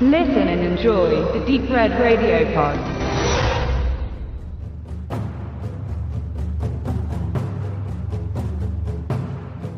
Listen 0.00 0.48
and 0.48 0.60
enjoy 0.60 1.22
the 1.32 1.38
Deep 1.46 1.70
Red 1.70 1.92
Radio 1.92 2.44
Pod. 2.52 2.76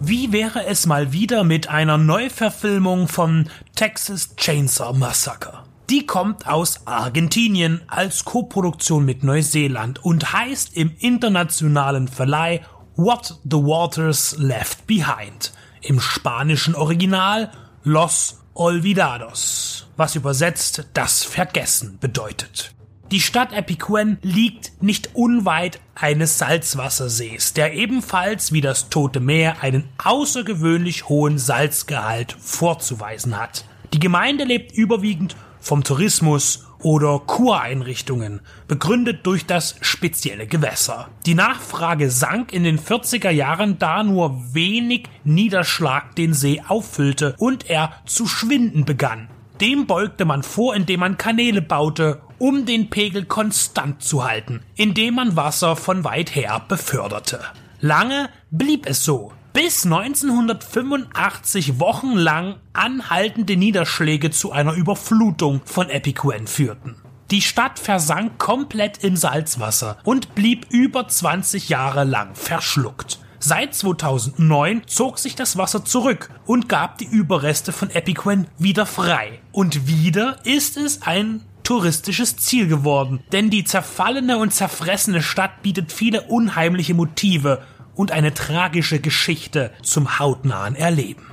Wie 0.00 0.30
wäre 0.30 0.66
es 0.66 0.84
mal 0.84 1.14
wieder 1.14 1.44
mit 1.44 1.70
einer 1.70 1.96
Neuverfilmung 1.96 3.08
von 3.08 3.48
Texas 3.74 4.36
Chainsaw 4.36 4.92
Massacre? 4.92 5.64
Die 5.88 6.04
kommt 6.04 6.46
aus 6.46 6.86
Argentinien 6.86 7.80
als 7.88 8.26
Koproduktion 8.26 9.06
mit 9.06 9.24
Neuseeland 9.24 10.04
und 10.04 10.34
heißt 10.34 10.76
im 10.76 10.94
internationalen 10.98 12.06
Verleih 12.06 12.60
What 12.96 13.40
the 13.44 13.56
Waters 13.56 14.36
Left 14.38 14.86
Behind. 14.86 15.54
Im 15.80 16.00
spanischen 16.00 16.74
Original 16.74 17.50
Los 17.82 18.41
Olvidados, 18.54 19.88
was 19.96 20.14
übersetzt 20.14 20.86
das 20.92 21.24
Vergessen 21.24 21.98
bedeutet. 21.98 22.74
Die 23.10 23.20
Stadt 23.20 23.52
Epiquen 23.52 24.18
liegt 24.22 24.82
nicht 24.82 25.14
unweit 25.14 25.80
eines 25.94 26.38
Salzwassersees, 26.38 27.54
der 27.54 27.72
ebenfalls 27.74 28.52
wie 28.52 28.60
das 28.60 28.90
Tote 28.90 29.20
Meer 29.20 29.62
einen 29.62 29.88
außergewöhnlich 30.02 31.08
hohen 31.08 31.38
Salzgehalt 31.38 32.36
vorzuweisen 32.38 33.38
hat. 33.38 33.64
Die 33.94 34.00
Gemeinde 34.00 34.44
lebt 34.44 34.72
überwiegend 34.72 35.36
vom 35.60 35.82
Tourismus 35.84 36.66
oder 36.82 37.20
Kureinrichtungen, 37.20 38.40
begründet 38.68 39.26
durch 39.26 39.46
das 39.46 39.76
spezielle 39.80 40.46
Gewässer. 40.46 41.08
Die 41.26 41.34
Nachfrage 41.34 42.10
sank 42.10 42.52
in 42.52 42.64
den 42.64 42.78
40er 42.78 43.30
Jahren, 43.30 43.78
da 43.78 44.02
nur 44.02 44.54
wenig 44.54 45.04
Niederschlag 45.24 46.14
den 46.16 46.34
See 46.34 46.62
auffüllte 46.66 47.34
und 47.38 47.68
er 47.70 47.92
zu 48.06 48.26
schwinden 48.26 48.84
begann. 48.84 49.28
Dem 49.60 49.86
beugte 49.86 50.24
man 50.24 50.42
vor, 50.42 50.74
indem 50.74 51.00
man 51.00 51.18
Kanäle 51.18 51.62
baute, 51.62 52.20
um 52.38 52.66
den 52.66 52.90
Pegel 52.90 53.24
konstant 53.24 54.02
zu 54.02 54.24
halten, 54.24 54.60
indem 54.74 55.14
man 55.14 55.36
Wasser 55.36 55.76
von 55.76 56.02
weit 56.02 56.34
her 56.34 56.62
beförderte. 56.66 57.40
Lange 57.80 58.28
blieb 58.50 58.86
es 58.86 59.04
so, 59.04 59.32
bis 59.52 59.84
1985 59.84 61.78
wochenlang 61.78 62.56
anhaltende 62.72 63.56
Niederschläge 63.56 64.30
zu 64.30 64.52
einer 64.52 64.74
Überflutung 64.74 65.60
von 65.64 65.90
Epiquen 65.90 66.46
führten. 66.46 66.96
Die 67.30 67.42
Stadt 67.42 67.78
versank 67.78 68.38
komplett 68.38 69.04
im 69.04 69.16
Salzwasser 69.16 69.98
und 70.04 70.34
blieb 70.34 70.66
über 70.70 71.08
20 71.08 71.68
Jahre 71.68 72.04
lang 72.04 72.34
verschluckt. 72.34 73.18
Seit 73.38 73.74
2009 73.74 74.82
zog 74.86 75.18
sich 75.18 75.34
das 75.34 75.56
Wasser 75.56 75.84
zurück 75.84 76.30
und 76.46 76.68
gab 76.68 76.98
die 76.98 77.06
Überreste 77.06 77.72
von 77.72 77.90
Epiquen 77.90 78.46
wieder 78.58 78.86
frei. 78.86 79.40
Und 79.50 79.88
wieder 79.88 80.36
ist 80.44 80.76
es 80.76 81.02
ein 81.02 81.42
touristisches 81.62 82.36
Ziel 82.36 82.68
geworden, 82.68 83.22
denn 83.32 83.50
die 83.50 83.64
zerfallene 83.64 84.36
und 84.38 84.52
zerfressene 84.52 85.22
Stadt 85.22 85.62
bietet 85.62 85.92
viele 85.92 86.22
unheimliche 86.22 86.94
Motive 86.94 87.62
und 87.94 88.12
eine 88.12 88.34
tragische 88.34 89.00
Geschichte 89.00 89.70
zum 89.82 90.18
hautnahen 90.18 90.74
Erleben. 90.74 91.26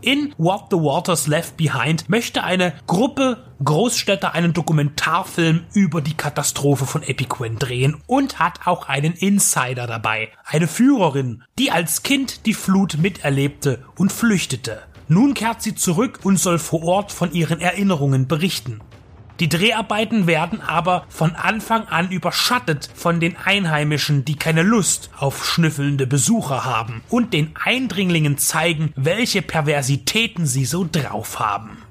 In 0.00 0.34
What 0.36 0.66
the 0.70 0.76
Waters 0.76 1.28
Left 1.28 1.56
Behind 1.56 2.10
möchte 2.10 2.44
eine 2.44 2.74
Gruppe 2.86 3.42
Großstädter 3.64 4.34
einen 4.34 4.52
Dokumentarfilm 4.52 5.64
über 5.72 6.02
die 6.02 6.12
Katastrophe 6.12 6.84
von 6.84 7.02
Epiquen 7.02 7.58
drehen 7.58 7.96
und 8.06 8.38
hat 8.38 8.66
auch 8.66 8.88
einen 8.88 9.14
Insider 9.14 9.86
dabei, 9.86 10.28
eine 10.44 10.68
Führerin, 10.68 11.44
die 11.58 11.70
als 11.70 12.02
Kind 12.02 12.44
die 12.44 12.52
Flut 12.52 12.98
miterlebte 12.98 13.82
und 13.96 14.12
flüchtete. 14.12 14.82
Nun 15.08 15.32
kehrt 15.32 15.62
sie 15.62 15.74
zurück 15.74 16.20
und 16.22 16.38
soll 16.38 16.58
vor 16.58 16.82
Ort 16.82 17.10
von 17.10 17.32
ihren 17.32 17.60
Erinnerungen 17.60 18.28
berichten. 18.28 18.80
Die 19.40 19.48
Dreharbeiten 19.48 20.28
werden 20.28 20.60
aber 20.60 21.06
von 21.08 21.34
Anfang 21.34 21.88
an 21.88 22.10
überschattet 22.10 22.88
von 22.94 23.18
den 23.18 23.36
Einheimischen, 23.36 24.24
die 24.24 24.36
keine 24.36 24.62
Lust 24.62 25.10
auf 25.18 25.44
schnüffelnde 25.44 26.06
Besucher 26.06 26.64
haben 26.64 27.02
und 27.08 27.32
den 27.32 27.52
Eindringlingen 27.62 28.38
zeigen, 28.38 28.92
welche 28.94 29.42
Perversitäten 29.42 30.46
sie 30.46 30.64
so 30.64 30.88
drauf 30.90 31.40
haben. 31.40 31.82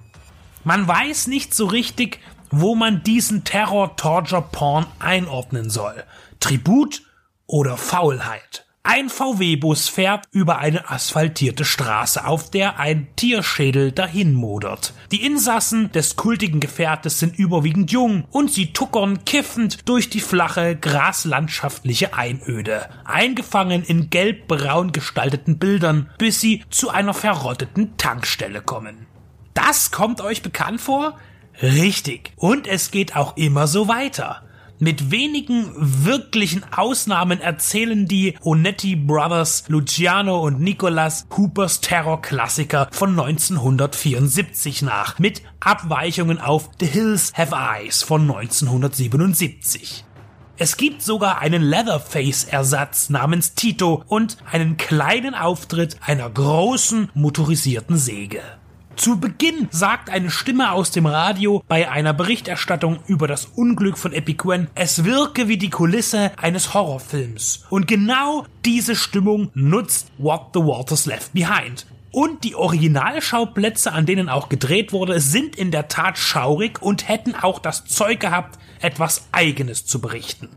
Man 0.63 0.87
weiß 0.87 1.27
nicht 1.27 1.53
so 1.53 1.65
richtig, 1.65 2.19
wo 2.49 2.75
man 2.75 3.03
diesen 3.03 3.43
Terror-Torture-Porn 3.43 4.85
einordnen 4.99 5.69
soll. 5.69 6.03
Tribut 6.39 7.01
oder 7.45 7.75
Faulheit. 7.75 8.65
Ein 8.85 9.07
VW-Bus 9.07 9.87
fährt 9.87 10.25
über 10.33 10.57
eine 10.57 10.89
asphaltierte 10.89 11.63
Straße, 11.63 12.25
auf 12.25 12.51
der 12.51 12.79
ein 12.79 13.07
Tierschädel 13.15 13.93
dahinmodert. 13.93 14.93
Die 15.13 15.25
Insassen 15.25 15.89
des 15.93 16.17
kultigen 16.17 16.59
Gefährtes 16.59 17.17
sind 17.17 17.39
überwiegend 17.39 17.93
jung 17.93 18.25
und 18.29 18.51
sie 18.51 18.73
tuckern 18.73 19.23
kiffend 19.23 19.87
durch 19.87 20.09
die 20.09 20.19
flache, 20.19 20.75
graslandschaftliche 20.75 22.13
Einöde, 22.13 22.89
eingefangen 23.05 23.83
in 23.83 24.09
gelb-braun 24.09 24.91
gestalteten 24.91 25.59
Bildern, 25.59 26.09
bis 26.17 26.41
sie 26.41 26.65
zu 26.69 26.89
einer 26.89 27.13
verrotteten 27.13 27.95
Tankstelle 27.95 28.59
kommen. 28.59 29.07
Das 29.53 29.91
kommt 29.91 30.19
euch 30.19 30.41
bekannt 30.41 30.81
vor? 30.81 31.17
Richtig. 31.61 32.33
Und 32.35 32.67
es 32.67 32.91
geht 32.91 33.15
auch 33.15 33.37
immer 33.37 33.67
so 33.67 33.87
weiter. 33.87 34.43
Mit 34.79 35.11
wenigen 35.11 35.71
wirklichen 35.77 36.63
Ausnahmen 36.73 37.39
erzählen 37.39 38.07
die 38.07 38.35
Onetti 38.41 38.95
Brothers 38.95 39.65
Luciano 39.67 40.39
und 40.39 40.59
Nicolas 40.59 41.27
Coopers 41.29 41.79
Terrorklassiker 41.79 42.89
von 42.91 43.11
1974 43.11 44.81
nach, 44.81 45.19
mit 45.19 45.43
Abweichungen 45.59 46.39
auf 46.39 46.69
The 46.79 46.87
Hills 46.87 47.31
Have 47.35 47.55
Eyes 47.55 48.01
von 48.01 48.23
1977. 48.23 50.05
Es 50.57 50.77
gibt 50.77 51.01
sogar 51.01 51.39
einen 51.39 51.61
Leatherface-Ersatz 51.61 53.09
namens 53.09 53.53
Tito 53.53 54.03
und 54.07 54.37
einen 54.51 54.77
kleinen 54.77 55.35
Auftritt 55.35 55.97
einer 56.01 56.29
großen 56.29 57.09
motorisierten 57.13 57.97
Säge. 57.97 58.41
Zu 58.95 59.19
Beginn 59.19 59.67
sagt 59.71 60.09
eine 60.09 60.29
Stimme 60.29 60.71
aus 60.71 60.91
dem 60.91 61.07
Radio 61.07 61.63
bei 61.67 61.89
einer 61.89 62.13
Berichterstattung 62.13 62.99
über 63.07 63.27
das 63.27 63.45
Unglück 63.45 63.97
von 63.97 64.13
Epiquen, 64.13 64.67
es 64.75 65.03
wirke 65.03 65.47
wie 65.47 65.57
die 65.57 65.71
Kulisse 65.71 66.31
eines 66.37 66.73
Horrorfilms. 66.73 67.65
Und 67.69 67.87
genau 67.87 68.45
diese 68.65 68.95
Stimmung 68.95 69.49
nutzt 69.55 70.11
What 70.19 70.49
the 70.53 70.59
Waters 70.59 71.07
Left 71.07 71.33
Behind. 71.33 71.87
Und 72.11 72.43
die 72.43 72.53
Originalschauplätze, 72.53 73.91
an 73.91 74.05
denen 74.05 74.29
auch 74.29 74.47
gedreht 74.47 74.93
wurde, 74.93 75.19
sind 75.19 75.55
in 75.55 75.71
der 75.71 75.87
Tat 75.87 76.17
schaurig 76.19 76.79
und 76.81 77.07
hätten 77.07 77.33
auch 77.33 77.57
das 77.57 77.85
Zeug 77.85 78.19
gehabt, 78.19 78.59
etwas 78.79 79.27
Eigenes 79.31 79.85
zu 79.85 79.99
berichten 79.99 80.49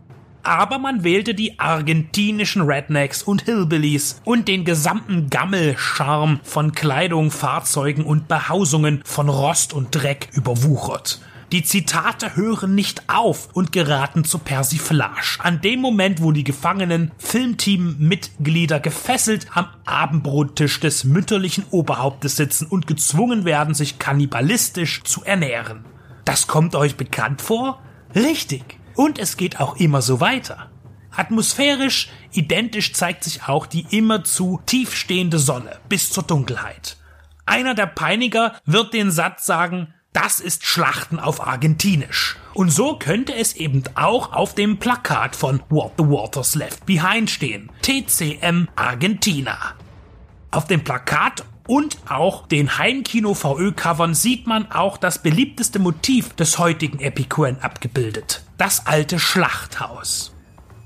aber 0.47 0.79
man 0.79 1.03
wählte 1.03 1.35
die 1.35 1.59
argentinischen 1.59 2.61
Rednecks 2.61 3.21
und 3.21 3.43
Hillbillies 3.43 4.21
und 4.23 4.47
den 4.47 4.63
gesamten 4.63 5.29
Gammelcharme 5.29 6.39
von 6.43 6.71
Kleidung, 6.71 7.31
Fahrzeugen 7.31 8.05
und 8.05 8.27
Behausungen 8.29 9.01
von 9.03 9.27
Rost 9.27 9.73
und 9.73 9.93
Dreck 9.93 10.29
überwuchert. 10.33 11.19
Die 11.51 11.63
Zitate 11.63 12.35
hören 12.35 12.75
nicht 12.75 13.03
auf 13.07 13.49
und 13.53 13.71
geraten 13.71 14.25
zu 14.25 14.39
Persiflage. 14.39 15.39
An 15.39 15.61
dem 15.61 15.79
Moment, 15.79 16.21
wo 16.21 16.33
die 16.33 16.43
Gefangenen 16.43 17.11
Filmteam-Mitglieder 17.19 18.81
gefesselt 18.81 19.47
am 19.53 19.67
Abendbrottisch 19.85 20.79
des 20.81 21.05
mütterlichen 21.05 21.65
Oberhauptes 21.71 22.35
sitzen 22.35 22.67
und 22.67 22.87
gezwungen 22.87 23.45
werden, 23.45 23.73
sich 23.73 23.97
kannibalistisch 23.97 25.03
zu 25.03 25.23
ernähren. 25.23 25.85
Das 26.25 26.47
kommt 26.47 26.75
euch 26.75 26.97
bekannt 26.97 27.41
vor? 27.41 27.81
Richtig. 28.13 28.77
Und 28.97 29.19
es 29.19 29.37
geht 29.37 29.59
auch 29.59 29.75
immer 29.75 30.01
so 30.01 30.19
weiter. 30.19 30.71
Atmosphärisch 31.15 32.09
identisch 32.31 32.93
zeigt 32.93 33.23
sich 33.23 33.43
auch 33.47 33.67
die 33.67 33.85
immerzu 33.91 34.59
tiefstehende 34.65 35.37
Sonne 35.37 35.77
bis 35.87 36.11
zur 36.11 36.23
Dunkelheit. 36.23 36.97
Einer 37.45 37.75
der 37.75 37.85
Peiniger 37.85 38.59
wird 38.65 38.93
den 38.95 39.11
Satz 39.11 39.45
sagen, 39.45 39.93
das 40.13 40.39
ist 40.39 40.65
Schlachten 40.65 41.19
auf 41.19 41.45
Argentinisch. 41.45 42.37
Und 42.55 42.71
so 42.71 42.97
könnte 42.97 43.35
es 43.35 43.55
eben 43.55 43.83
auch 43.93 44.33
auf 44.33 44.55
dem 44.55 44.79
Plakat 44.79 45.35
von 45.35 45.61
What 45.69 45.91
the 45.99 46.03
Waters 46.03 46.55
Left 46.55 46.87
Behind 46.87 47.29
stehen. 47.29 47.69
TCM 47.83 48.67
Argentina. 48.75 49.75
Auf 50.49 50.65
dem 50.65 50.83
Plakat 50.83 51.45
und 51.67 51.97
auch 52.09 52.47
den 52.47 52.77
Heimkino-VÖ-Covern 52.77 54.15
sieht 54.15 54.47
man 54.47 54.71
auch 54.71 54.97
das 54.97 55.21
beliebteste 55.21 55.79
Motiv 55.79 56.33
des 56.33 56.57
heutigen 56.57 56.99
Epicuen 56.99 57.59
abgebildet. 57.61 58.43
Das 58.57 58.87
alte 58.87 59.19
Schlachthaus. 59.19 60.33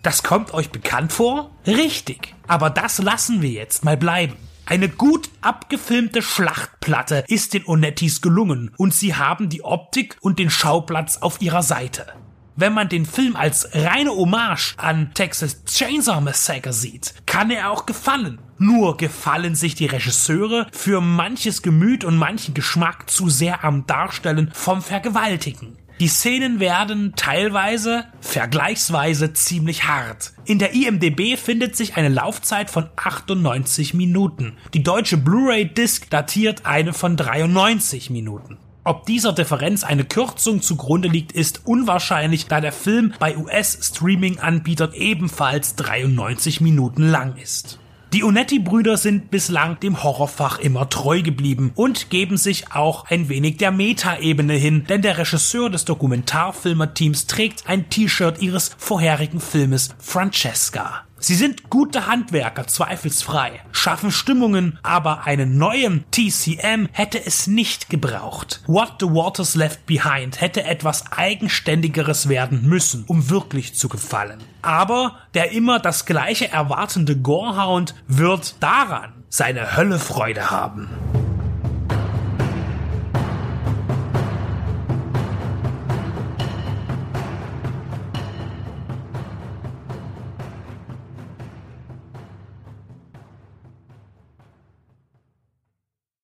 Das 0.03 0.23
kommt 0.23 0.53
euch 0.53 0.71
bekannt 0.71 1.13
vor? 1.13 1.51
Richtig. 1.65 2.33
Aber 2.47 2.69
das 2.69 2.97
lassen 2.97 3.41
wir 3.41 3.51
jetzt 3.51 3.85
mal 3.85 3.97
bleiben. 3.97 4.35
Eine 4.65 4.89
gut 4.89 5.29
abgefilmte 5.41 6.21
Schlachtplatte 6.21 7.25
ist 7.27 7.53
den 7.53 7.67
Onettis 7.67 8.21
gelungen 8.21 8.71
und 8.77 8.93
sie 8.93 9.15
haben 9.15 9.49
die 9.49 9.63
Optik 9.63 10.17
und 10.21 10.39
den 10.39 10.49
Schauplatz 10.49 11.17
auf 11.17 11.41
ihrer 11.41 11.63
Seite. 11.63 12.07
Wenn 12.55 12.73
man 12.73 12.89
den 12.89 13.05
Film 13.05 13.35
als 13.35 13.69
reine 13.73 14.11
Hommage 14.11 14.75
an 14.77 15.13
Texas 15.13 15.63
Chainsaw 15.65 16.19
Massacre 16.19 16.73
sieht, 16.73 17.13
kann 17.25 17.49
er 17.49 17.71
auch 17.71 17.85
gefallen. 17.85 18.39
Nur 18.57 18.97
gefallen 18.97 19.55
sich 19.55 19.73
die 19.73 19.85
Regisseure 19.85 20.67
für 20.71 21.01
manches 21.01 21.61
Gemüt 21.61 22.03
und 22.03 22.17
manchen 22.17 22.53
Geschmack 22.53 23.09
zu 23.09 23.29
sehr 23.29 23.63
am 23.63 23.87
Darstellen 23.87 24.51
vom 24.53 24.81
Vergewaltigen. 24.81 25.77
Die 26.01 26.07
Szenen 26.07 26.59
werden 26.59 27.13
teilweise 27.15 28.05
vergleichsweise 28.21 29.33
ziemlich 29.33 29.87
hart. 29.87 30.33
In 30.45 30.57
der 30.57 30.73
IMDB 30.73 31.37
findet 31.37 31.75
sich 31.75 31.95
eine 31.95 32.09
Laufzeit 32.09 32.69
von 32.71 32.89
98 32.95 33.93
Minuten. 33.93 34.57
Die 34.73 34.81
deutsche 34.81 35.17
Blu-ray-Disc 35.17 36.09
datiert 36.09 36.65
eine 36.65 36.93
von 36.93 37.17
93 37.17 38.09
Minuten. 38.09 38.57
Ob 38.83 39.05
dieser 39.05 39.31
Differenz 39.31 39.83
eine 39.83 40.05
Kürzung 40.05 40.63
zugrunde 40.63 41.07
liegt, 41.07 41.33
ist 41.33 41.61
unwahrscheinlich, 41.65 42.47
da 42.47 42.61
der 42.61 42.71
Film 42.71 43.13
bei 43.19 43.37
US-Streaming-Anbietern 43.37 44.93
ebenfalls 44.93 45.75
93 45.75 46.61
Minuten 46.61 47.03
lang 47.03 47.35
ist. 47.35 47.77
Die 48.11 48.23
Onetti-Brüder 48.23 48.97
sind 48.97 49.29
bislang 49.29 49.79
dem 49.79 50.03
Horrorfach 50.03 50.57
immer 50.59 50.89
treu 50.89 51.21
geblieben 51.21 51.71
und 51.75 52.09
geben 52.09 52.37
sich 52.37 52.73
auch 52.73 53.05
ein 53.05 53.29
wenig 53.29 53.57
der 53.57 53.71
Meta-Ebene 53.71 54.53
hin, 54.53 54.85
denn 54.89 55.03
der 55.03 55.19
Regisseur 55.19 55.69
des 55.69 55.85
Dokumentarfilmerteams 55.85 57.27
trägt 57.27 57.69
ein 57.69 57.87
T-Shirt 57.89 58.41
ihres 58.41 58.75
vorherigen 58.77 59.39
Filmes 59.39 59.95
Francesca. 59.99 61.05
Sie 61.23 61.35
sind 61.35 61.69
gute 61.69 62.07
Handwerker, 62.07 62.65
zweifelsfrei, 62.65 63.61
schaffen 63.71 64.09
Stimmungen, 64.09 64.79
aber 64.81 65.27
einen 65.27 65.55
neuen 65.55 66.03
TCM 66.09 66.87
hätte 66.91 67.23
es 67.23 67.45
nicht 67.45 67.91
gebraucht. 67.91 68.63
What 68.65 68.93
the 68.99 69.05
Waters 69.05 69.53
Left 69.53 69.85
Behind 69.85 70.41
hätte 70.41 70.63
etwas 70.63 71.11
Eigenständigeres 71.11 72.27
werden 72.27 72.67
müssen, 72.67 73.03
um 73.05 73.29
wirklich 73.29 73.75
zu 73.75 73.87
gefallen. 73.87 74.39
Aber 74.63 75.19
der 75.35 75.51
immer 75.51 75.77
das 75.77 76.07
gleiche 76.07 76.51
erwartende 76.51 77.15
Gorehound 77.15 77.93
wird 78.07 78.55
daran 78.59 79.13
seine 79.29 79.77
Hölle 79.77 79.99
Freude 79.99 80.49
haben. 80.49 80.89